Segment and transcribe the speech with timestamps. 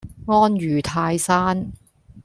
[0.27, 1.73] 安如泰山